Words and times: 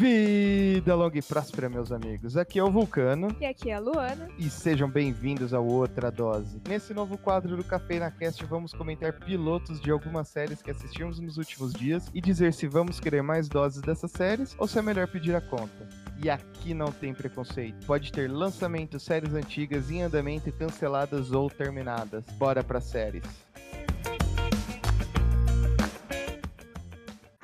Vida 0.00 0.94
longa 0.94 1.18
e 1.18 1.20
próspera, 1.20 1.68
meus 1.68 1.92
amigos. 1.92 2.34
Aqui 2.34 2.58
é 2.58 2.64
o 2.64 2.70
Vulcano. 2.70 3.36
E 3.38 3.44
aqui 3.44 3.68
é 3.68 3.74
a 3.74 3.78
Luana. 3.78 4.30
E 4.38 4.48
sejam 4.48 4.88
bem-vindos 4.88 5.52
ao 5.52 5.66
Outra 5.66 6.10
Dose. 6.10 6.58
Nesse 6.66 6.94
novo 6.94 7.18
quadro 7.18 7.54
do 7.54 7.62
Café 7.62 7.98
na 7.98 8.10
Cast, 8.10 8.42
vamos 8.46 8.72
comentar 8.72 9.12
pilotos 9.12 9.78
de 9.78 9.90
algumas 9.90 10.28
séries 10.28 10.62
que 10.62 10.70
assistimos 10.70 11.20
nos 11.20 11.36
últimos 11.36 11.74
dias 11.74 12.10
e 12.14 12.20
dizer 12.22 12.54
se 12.54 12.66
vamos 12.66 12.98
querer 12.98 13.22
mais 13.22 13.46
doses 13.46 13.82
dessas 13.82 14.10
séries 14.10 14.56
ou 14.58 14.66
se 14.66 14.78
é 14.78 14.80
melhor 14.80 15.06
pedir 15.06 15.36
a 15.36 15.40
conta. 15.42 15.86
E 16.22 16.30
aqui 16.30 16.72
não 16.72 16.90
tem 16.90 17.12
preconceito. 17.12 17.84
Pode 17.84 18.10
ter 18.10 18.30
lançamento, 18.30 18.98
séries 18.98 19.34
antigas 19.34 19.90
em 19.90 20.02
andamento, 20.02 20.50
canceladas 20.50 21.30
ou 21.30 21.50
terminadas. 21.50 22.24
Bora 22.38 22.64
para 22.64 22.80
séries. 22.80 23.49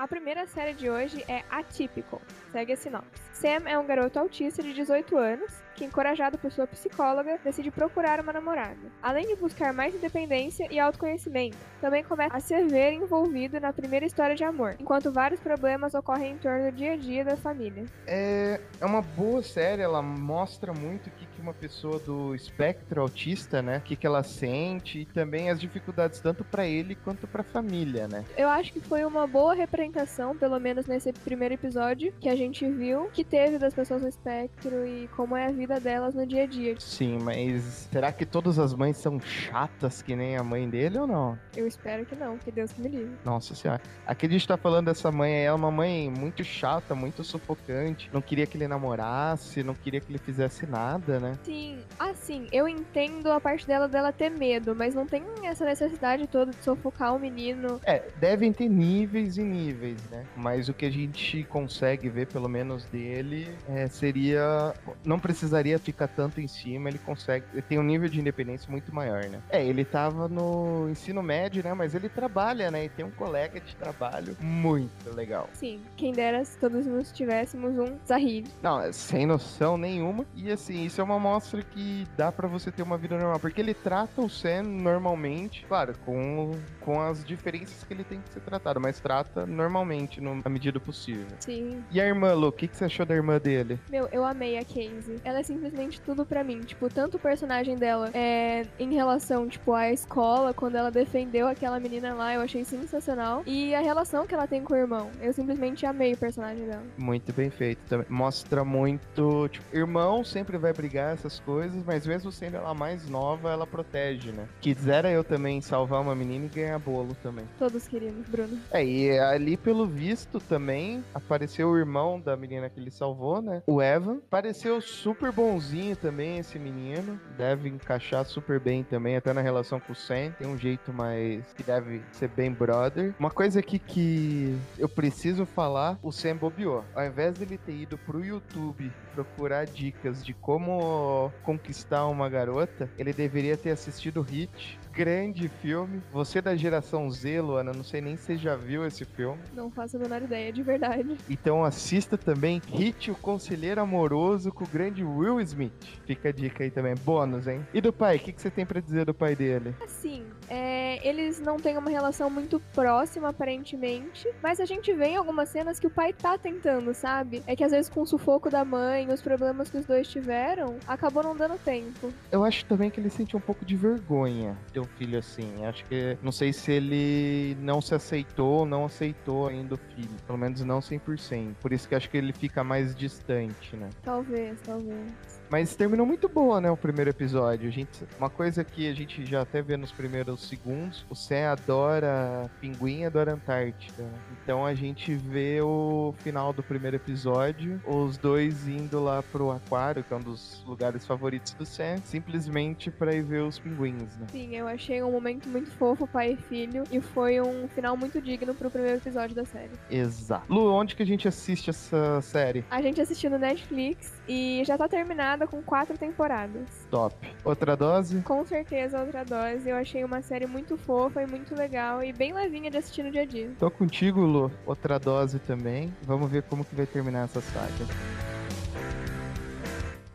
A 0.07 0.09
primeira 0.09 0.47
série 0.47 0.73
de 0.73 0.89
hoje 0.89 1.25
é 1.27 1.43
Atypical. 1.51 2.23
Segue 2.53 2.75
a 2.75 2.77
sinopse. 2.77 3.21
Sam 3.33 3.69
é 3.69 3.77
um 3.77 3.85
garoto 3.85 4.21
autista 4.21 4.63
de 4.63 4.73
18 4.73 5.19
anos 5.19 5.53
que, 5.77 5.85
encorajado 5.85 6.39
por 6.39 6.51
sua 6.51 6.67
psicóloga, 6.67 7.39
decide 7.45 7.71
procurar 7.71 8.21
uma 8.21 8.33
namorada. 8.33 8.77
Além 9.03 9.27
de 9.27 9.37
buscar 9.37 9.73
mais 9.73 9.95
independência 9.95 10.67
e 10.71 10.79
autoconhecimento, 10.81 11.57
também 11.81 12.03
começa 12.03 12.37
a 12.37 12.41
se 12.41 12.61
ver 12.65 12.93
envolvido 12.93 13.61
na 13.61 13.73
primeira 13.73 14.07
história 14.07 14.35
de 14.35 14.43
amor, 14.43 14.77
enquanto 14.81 15.13
vários 15.13 15.41
problemas 15.41 15.95
ocorrem 15.95 16.33
em 16.33 16.39
torno 16.39 16.71
do 16.71 16.77
dia 16.77 16.95
a 16.95 16.97
dia 16.97 17.25
da 17.25 17.37
família. 17.37 17.85
É, 18.07 18.61
é 18.81 18.87
uma 18.87 19.03
boa 19.03 19.43
série, 19.43 19.83
ela 19.83 20.01
mostra 20.01 20.73
muito 20.73 21.09
o 21.09 21.11
que, 21.11 21.27
que 21.27 21.41
uma 21.41 21.53
pessoa 21.53 21.99
do 21.99 22.35
espectro 22.35 23.03
autista, 23.03 23.61
né, 23.61 23.79
o 23.79 23.81
que, 23.83 23.95
que 23.95 24.07
ela 24.07 24.23
sente 24.23 25.01
e 25.01 25.05
também 25.05 25.51
as 25.51 25.61
dificuldades 25.61 26.21
tanto 26.21 26.43
para 26.43 26.67
ele 26.67 26.95
quanto 26.95 27.27
para 27.27 27.43
a 27.43 27.45
família, 27.45 28.09
né. 28.09 28.25
Eu 28.37 28.49
acho 28.49 28.73
que 28.73 28.81
foi 28.81 29.05
uma 29.05 29.27
boa 29.27 29.55
representação, 29.55 30.37
pelo 30.37 30.59
menos 30.59 30.87
nesse 30.87 31.13
primeiro 31.13 31.55
episódio, 31.55 32.13
que 32.19 32.29
a 32.29 32.37
gente 32.37 32.67
viu 32.69 33.11
que 33.13 33.25
teve 33.25 33.59
das 33.59 33.75
pessoas 33.75 34.03
no 34.03 34.09
espectro 34.09 34.87
e 34.87 35.09
como 35.09 35.37
é 35.37 35.47
a 35.47 35.53
vida 35.53 35.66
delas 35.67 36.15
no 36.15 36.27
dia 36.27 36.45
a 36.45 36.47
dia. 36.47 36.75
Sim, 36.79 37.19
mas 37.23 37.89
será 37.91 38.13
que 38.13 38.25
todas 38.25 38.59
as 38.59 38.73
mães 38.73 38.97
são 38.97 39.21
chatas 39.21 40.03
que 40.03 40.15
nem 40.15 40.37
a 40.37 40.43
mãe 40.43 40.69
dele 40.69 40.99
ou 40.99 41.07
não? 41.07 41.39
Eu 41.57 41.67
espero 41.67 42.07
que 42.07 42.15
não, 42.15 42.39
que 42.39 42.51
Deus 42.51 42.73
me 42.79 42.89
livre. 42.89 43.17
Nossa 43.25 43.55
senhora. 43.55 43.81
Aqui 44.07 44.27
a 44.27 44.29
gente 44.29 44.47
tá 44.47 44.57
falando 44.57 44.87
dessa 44.87 45.11
mãe, 45.11 45.45
é 45.45 45.53
uma 45.53 45.71
mãe 45.71 46.11
muito 46.11 46.43
chata, 46.45 46.95
muito 46.95 47.23
sufocante, 47.25 48.09
não 48.13 48.21
queria 48.21 48.47
que 48.47 48.57
ele 48.57 48.69
namorasse, 48.69 49.63
não 49.63 49.75
queria 49.75 50.01
que 50.01 50.11
ele 50.11 50.19
fizesse 50.19 50.67
nada, 50.67 51.19
né? 51.19 51.33
Sim, 51.43 51.79
assim, 51.99 52.47
eu 52.53 52.69
entendo 52.69 53.31
a 53.31 53.41
parte 53.41 53.67
dela 53.67 53.89
dela 53.89 54.13
ter 54.13 54.31
medo, 54.31 54.75
mas 54.75 54.95
não 54.95 55.07
tem 55.07 55.25
essa 55.45 55.65
necessidade 55.65 56.27
toda 56.27 56.53
de 56.53 56.63
sufocar 56.63 57.15
o 57.15 57.19
menino. 57.19 57.81
É, 57.85 58.03
devem 58.19 58.53
ter 58.53 58.69
níveis 58.69 59.37
e 59.37 59.43
níveis, 59.43 60.03
né? 60.11 60.25
Mas 60.37 60.69
o 60.69 60.75
que 60.75 60.87
a 60.87 60.91
gente 60.91 61.45
consegue 61.45 62.09
ver, 62.09 62.27
pelo 62.27 62.49
menos 62.49 62.85
dele, 62.87 63.49
é, 63.69 63.87
seria. 63.89 64.75
Não 65.05 65.19
precisaria 65.57 65.79
ficar 65.79 66.09
tanto 66.09 66.41
em 66.41 66.49
cima, 66.49 66.89
ele 66.89 66.99
consegue. 66.99 67.45
Ele 67.53 67.63
tem 67.63 67.79
um 67.79 67.83
nível 67.83 68.09
de 68.09 68.21
independência 68.21 68.71
muito 68.71 68.95
maior, 68.95 69.25
né? 69.25 69.41
É, 69.49 69.65
ele 69.65 69.85
tava 69.85 70.29
no 70.29 70.89
ensino 70.91 71.23
médio, 71.23 71.63
né? 71.63 71.73
Mas 71.73 71.95
ele 71.95 72.09
trabalha, 72.09 72.71
né? 72.71 72.85
E 72.85 72.89
tem 72.89 73.05
um 73.05 73.11
colega 73.11 73.61
de 73.61 73.75
trabalho 73.77 74.37
muito 74.41 75.15
legal. 75.15 75.49
Sim, 75.55 75.81
quem 75.97 76.13
dera 76.13 76.45
se 76.45 76.59
todos 76.59 76.87
nós 76.87 77.11
tivéssemos 77.11 77.79
um 77.79 77.97
Zahid. 78.07 78.51
Não, 78.63 78.81
é 78.81 78.93
sem 78.93 79.27
noção 79.27 79.79
nenhuma. 79.79 80.27
E 80.35 80.51
assim, 80.51 80.85
isso 80.85 81.01
é 81.01 81.05
uma 81.05 81.19
mostra 81.19 81.63
que 81.63 82.07
dá 82.17 82.31
para 82.31 82.47
você 82.49 82.71
ter 82.71 82.83
uma 82.83 82.99
vida 82.99 83.17
normal. 83.17 83.41
Porque 83.41 83.61
ele 83.61 83.75
trata 83.75 84.21
o 84.21 84.29
Sam 84.29 84.65
normalmente, 84.65 85.65
claro, 85.67 85.95
com, 86.05 86.53
com 86.81 87.01
as 87.01 87.25
diferenças 87.25 87.83
que 87.85 87.93
ele 87.95 88.05
tem 88.05 88.21
que 88.21 88.29
ser 88.31 88.41
tratado, 88.41 88.81
mas 88.81 89.01
trata 89.01 89.47
normalmente, 89.47 90.21
no, 90.21 90.35
na 90.35 90.51
medida 90.51 90.79
possível. 90.79 91.27
Sim. 91.41 91.83
E 91.91 92.01
a 92.01 92.07
irmã, 92.07 92.35
Lu, 92.35 92.49
o 92.49 92.53
que, 92.53 92.69
que 92.69 92.77
você 92.77 92.85
achou 92.85 93.07
da 93.07 93.15
irmã 93.15 93.39
dele? 93.39 93.79
Meu, 93.89 94.09
eu 94.13 94.25
amei 94.25 94.59
a 94.59 94.65
Casey. 94.65 95.17
Ela 95.25 95.41
é 95.41 95.43
simplesmente 95.47 96.01
tudo 96.01 96.27
para 96.27 96.43
mim. 96.43 96.61
Tipo, 96.61 96.89
tanto 96.89 97.17
o 97.17 97.21
personagem 97.21 97.77
dela 97.77 98.11
é, 98.13 98.67
em 98.79 98.93
relação, 98.93 99.49
tipo, 99.49 99.73
à 99.73 99.91
escola, 99.91 100.53
quando 100.53 100.77
ela 100.77 100.91
defendeu 100.91 101.47
aquela 101.47 101.79
menina 101.79 102.15
lá, 102.15 102.35
eu 102.35 102.41
achei 102.41 102.65
sensacional. 102.65 103.43
E 103.47 103.75
a 103.75 103.81
relação 103.81 104.27
que 104.27 104.35
ela 104.35 104.47
tem 104.47 104.63
com 104.63 104.75
o 104.75 104.77
irmão. 104.77 105.11
Eu 105.21 105.33
simplesmente 105.33 105.87
amei 105.87 106.13
o 106.13 106.17
personagem 106.17 106.67
dela. 106.67 106.83
Muito 106.99 107.33
bem 107.33 107.51
feito 107.51 107.81
também. 107.89 108.07
Mostra 108.11 108.65
muito. 108.65 109.49
Tipo, 109.49 109.77
irmão 109.77 110.25
sempre 110.25 110.59
vai 110.59 110.73
brigar 110.73 111.15
essas 111.15 111.39
coisas, 111.41 111.83
mas 111.85 112.07
mesmo 112.07 112.33
sendo 112.33 112.57
ela 112.57 112.75
mais 112.75 113.09
nova, 113.09 113.51
ela 113.51 113.67
protege, 113.67 114.33
né? 114.33 114.47
Quisera 114.61 115.11
eu 115.11 115.23
também 115.23 115.61
salvar 115.61 116.01
uma 116.01 116.15
menina 116.15 116.47
e 116.47 116.49
ganhar 116.49 116.79
bolo 116.79 117.17
também. 117.23 117.45
Todos 117.59 117.87
queríamos, 117.87 118.29
Bruno. 118.29 118.59
É, 118.71 118.85
e 118.85 119.19
ali 119.19 119.57
pelo 119.57 119.87
visto 119.87 120.41
também 120.41 121.05
apareceu 121.15 121.69
o 121.69 121.79
irmão 121.79 122.21
da 122.21 122.37
menina 122.37 122.69
que 122.69 122.81
ele 122.81 122.91
salvou, 122.91 123.41
né? 123.41 123.63
O 123.67 123.81
Evan. 123.81 124.19
Pareceu 124.31 124.81
super 124.81 125.33
bonzinho 125.37 125.95
também 125.95 126.39
esse 126.39 126.59
menino. 126.59 127.21
Deve 127.37 127.69
encaixar 127.69 128.25
super 128.25 128.59
bem 128.59 128.83
também, 128.83 129.17
até 129.17 129.35
na 129.35 129.43
relação 129.43 129.79
com 129.79 129.93
o 129.93 129.95
Sam. 129.95 130.33
Tem 130.39 130.49
um 130.49 130.57
jeito 130.57 130.91
mais 130.93 131.45
que 131.55 131.63
deve 131.63 132.03
ser 132.11 132.29
bem 132.29 132.51
brother. 132.51 133.15
Uma 133.21 133.31
coisa 133.31 133.61
aqui 133.61 133.79
que 133.79 134.57
eu 134.79 134.89
preciso 134.89 135.45
falar, 135.45 135.99
o 136.03 136.11
Sam 136.11 136.37
bobeou. 136.37 136.83
Ao 136.95 137.05
invés 137.05 137.35
dele 137.35 137.59
ter 137.59 137.75
ido 137.75 137.99
pro 137.99 138.25
YouTube 138.25 138.91
procurar 139.15 139.67
dicas 139.67 140.25
de 140.25 140.33
como 140.35 141.33
conquistar 141.43 142.07
uma 142.07 142.29
garota, 142.29 142.89
ele 142.99 143.13
deveria 143.13 143.57
ter 143.57 143.71
assistido 143.71 144.21
Hit 144.21 144.79
grande 144.97 145.47
filme. 145.47 146.03
Você 146.11 146.41
da 146.41 146.57
geração 146.57 147.11
Z, 147.11 147.43
Luana, 147.43 147.71
não 147.71 147.85
sei 147.85 148.01
nem 148.01 148.17
se 148.17 148.25
você 148.25 148.37
já 148.39 148.57
viu 148.57 148.87
esse 148.87 149.05
filme. 149.05 149.39
Não 149.55 149.71
faço 149.71 149.99
a 149.99 150.01
menor 150.01 150.23
ideia, 150.23 150.51
de 150.51 150.63
verdade. 150.63 151.19
Então 151.29 151.63
assista 151.63 152.17
também 152.17 152.63
Hit, 152.67 153.11
o 153.11 153.15
Conselheiro 153.15 153.83
Amoroso 153.83 154.51
com 154.51 154.65
o 154.65 154.67
grande 154.67 155.05
Will 155.05 155.39
Smith. 155.43 155.73
Fica 156.07 156.31
a 156.31 156.33
dica 156.33 156.65
aí 156.65 156.71
também. 156.71 156.95
Bônus, 157.05 157.47
hein? 157.47 157.67
E 157.75 157.81
do 157.81 157.93
pai, 157.93 158.17
o 158.17 158.21
que, 158.21 158.33
que 158.33 158.41
você 158.41 158.51
tem 158.51 158.65
para 158.65 158.81
dizer 158.81 159.05
do 159.05 159.13
pai 159.13 159.37
dele? 159.37 159.75
Assim, 159.85 160.25
é, 160.49 161.07
eles 161.07 161.41
não 161.41 161.59
têm 161.59 161.77
uma 161.77 161.91
relação 161.91 162.31
muito 162.31 162.59
próxima, 162.75 163.29
aparentemente, 163.29 164.27
mas 164.43 164.61
a 164.61 164.65
gente 164.65 164.95
vê 164.95 165.09
em 165.09 165.17
algumas 165.17 165.51
cenas 165.51 165.79
que 165.79 165.87
o 165.87 165.91
pai 165.91 166.15
tá 166.15 166.39
tentando, 166.39 166.95
sabe? 166.95 167.43
É 167.47 167.55
que 167.55 167.63
às 167.63 167.73
vezes 167.73 167.91
com 167.91 168.01
o 168.01 168.07
sufoco 168.07 168.49
da 168.49 168.65
mãe, 168.65 169.07
os 169.13 169.21
problemas 169.21 169.69
que 169.69 169.77
os 169.77 169.85
dois 169.85 170.09
tiveram, 170.09 170.79
acabou 170.87 171.23
não 171.23 171.37
dando 171.37 171.59
tempo. 171.59 172.11
Eu 172.33 172.45
acho 172.45 172.65
também 172.65 172.89
que 172.89 172.99
ele 172.99 173.11
sente 173.11 173.37
um 173.37 173.41
pouco 173.41 173.65
de 173.65 173.77
vergonha 173.77 174.57
de 174.73 174.86
filho 174.87 175.19
assim. 175.19 175.65
Acho 175.65 175.85
que 175.85 176.17
não 176.23 176.33
sei 176.33 176.53
se 176.53 176.73
ele 176.73 177.57
não 177.61 177.81
se 177.81 177.95
aceitou 177.95 178.61
ou 178.61 178.67
não 178.67 178.85
aceitou 178.85 179.49
ainda 179.49 179.75
o 179.75 179.79
filho. 179.79 180.17
Pelo 180.27 180.39
menos 180.39 180.61
não 180.63 180.81
100%. 180.81 181.55
Por 181.61 181.73
isso 181.73 181.89
que 181.89 181.95
acho 181.95 182.09
que 182.11 182.17
ele 182.17 182.33
fica 182.33 182.63
mais 182.63 182.95
distante, 182.95 183.77
né? 183.77 183.91
Talvez, 184.03 184.59
talvez. 184.63 185.13
Mas 185.51 185.75
terminou 185.77 186.07
muito 186.07 186.29
boa, 186.29 186.61
né, 186.61 186.71
o 186.71 186.77
primeiro 186.77 187.11
episódio. 187.11 187.69
A 187.69 187.73
gente, 187.73 188.05
uma 188.19 188.29
coisa 188.29 188.65
que 188.65 188.89
a 188.89 188.95
gente 188.95 189.25
já 189.25 189.43
até 189.43 189.63
vê 189.63 189.77
nos 189.77 189.93
primeiros 189.93 190.49
segundos, 190.49 191.05
o 191.09 191.15
Sam 191.15 191.51
adora 191.51 192.51
pinguim, 192.61 193.05
adora 193.05 193.33
Antártica. 193.33 194.05
Então 194.43 194.65
a 194.65 194.75
gente 194.75 195.15
vê 195.15 195.61
o 195.61 196.15
final 196.19 196.53
do 196.53 196.63
primeiro 196.63 196.97
episódio, 196.97 197.81
os 197.87 198.17
dois 198.17 198.67
indo 198.67 199.03
lá 199.03 199.23
pro 199.23 199.51
aquário, 199.51 200.03
que 200.03 200.13
é 200.13 200.17
um 200.17 200.21
dos 200.21 200.63
lugares 200.67 201.07
favoritos 201.07 201.53
do 201.55 201.65
Sam, 201.65 201.99
simplesmente 202.05 202.91
para 202.91 203.15
ir 203.15 203.23
ver 203.23 203.43
os 203.43 203.59
pinguins, 203.59 204.17
né? 204.17 204.27
Sim, 204.31 204.57
eu 204.57 204.67
achei 204.67 205.03
um 205.03 205.11
momento 205.11 205.49
muito 205.49 205.71
fofo, 205.73 206.07
pai 206.07 206.33
e 206.33 206.37
filho, 206.37 206.85
e 206.91 207.01
foi 207.01 207.41
um 207.41 207.69
final 207.69 207.97
muito 207.97 208.21
digno 208.21 208.55
pro 208.55 208.71
primeiro 208.71 208.99
episódio 208.99 209.35
da 209.35 209.45
série. 209.45 209.73
Exato. 209.91 210.53
Lu, 210.53 210.73
onde 210.73 210.97
que 210.97 211.03
a 211.03 211.07
gente 211.07 211.29
assiste 211.29 211.71
essa 211.71 212.21
série? 212.21 212.65
A 212.71 212.83
gente 212.83 213.01
assistiu 213.01 213.31
no 213.31 213.39
Netflix 213.39 214.13
e 214.29 214.63
já 214.65 214.77
tá 214.77 214.89
terminado 214.89 215.36
com 215.45 215.61
quatro 215.61 215.99
temporadas. 215.99 216.69
Top. 216.89 217.17
Outra 217.45 217.77
dose? 217.77 218.21
Com 218.21 218.45
certeza, 218.45 219.01
outra 219.01 219.25
dose. 219.25 219.69
Eu 219.69 219.75
achei 219.75 220.05
uma 220.05 220.23
série 220.23 220.47
muito 220.47 220.77
fofa 220.77 221.21
e 221.21 221.27
muito 221.27 221.53
legal 221.53 222.05
e 222.05 222.13
bem 222.13 222.33
levinha 222.33 222.71
de 222.71 222.77
assistir 222.77 223.03
no 223.03 223.11
dia 223.11 223.23
a 223.23 223.27
dia. 223.27 223.51
Tô 223.59 223.69
contigo, 223.69 224.21
Lu. 224.21 224.53
Outra 224.65 225.01
dose 225.01 225.41
também. 225.41 225.93
Vamos 226.03 226.31
ver 226.31 226.45
como 226.45 226.65
que 226.65 226.77
vai 226.77 226.87
terminar 226.87 227.25
essa 227.25 227.41
saga. 227.41 227.87